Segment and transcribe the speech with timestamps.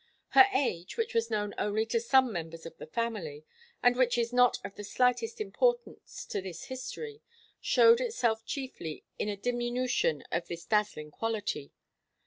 [0.29, 3.45] Her age, which was known only to some members of the family,
[3.83, 7.21] and which is not of the slightest importance to this history,
[7.59, 11.71] showed itself chiefly in a diminution of this dazzling quality.